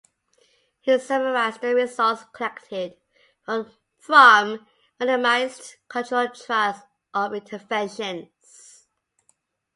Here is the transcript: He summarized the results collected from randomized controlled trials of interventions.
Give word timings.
He 0.79 0.97
summarized 0.97 1.61
the 1.61 1.75
results 1.75 2.23
collected 2.33 2.95
from 3.45 3.71
randomized 4.09 5.75
controlled 5.89 6.33
trials 6.33 6.77
of 7.13 7.35
interventions. 7.35 8.87